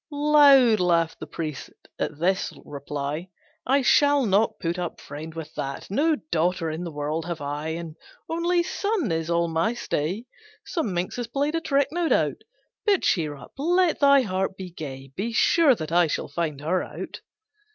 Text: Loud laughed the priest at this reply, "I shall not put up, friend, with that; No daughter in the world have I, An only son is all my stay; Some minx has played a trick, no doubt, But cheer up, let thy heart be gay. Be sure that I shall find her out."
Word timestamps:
Loud 0.09 0.79
laughed 0.79 1.19
the 1.19 1.27
priest 1.27 1.69
at 1.99 2.17
this 2.17 2.51
reply, 2.65 3.29
"I 3.67 3.83
shall 3.83 4.25
not 4.25 4.57
put 4.59 4.79
up, 4.79 4.99
friend, 4.99 5.31
with 5.35 5.53
that; 5.53 5.91
No 5.91 6.15
daughter 6.15 6.71
in 6.71 6.83
the 6.83 6.91
world 6.91 7.25
have 7.27 7.39
I, 7.39 7.67
An 7.67 7.93
only 8.27 8.63
son 8.63 9.11
is 9.11 9.29
all 9.29 9.47
my 9.47 9.75
stay; 9.75 10.25
Some 10.65 10.91
minx 10.95 11.17
has 11.17 11.27
played 11.27 11.53
a 11.53 11.61
trick, 11.61 11.89
no 11.91 12.09
doubt, 12.09 12.41
But 12.83 13.03
cheer 13.03 13.35
up, 13.35 13.51
let 13.59 13.99
thy 13.99 14.21
heart 14.21 14.57
be 14.57 14.71
gay. 14.71 15.11
Be 15.15 15.33
sure 15.33 15.75
that 15.75 15.91
I 15.91 16.07
shall 16.07 16.27
find 16.29 16.61
her 16.61 16.81
out." 16.81 17.21